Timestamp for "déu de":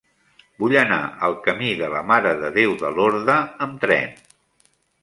2.59-2.93